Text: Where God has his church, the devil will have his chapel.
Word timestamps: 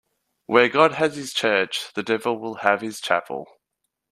Where 0.47 0.67
God 0.67 0.93
has 0.93 1.15
his 1.15 1.31
church, 1.31 1.93
the 1.93 2.01
devil 2.01 2.39
will 2.39 2.55
have 2.55 2.81
his 2.81 2.99
chapel. 2.99 3.45